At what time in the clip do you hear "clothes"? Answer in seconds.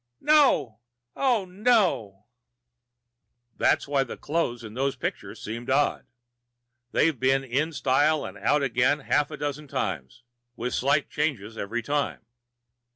4.17-4.63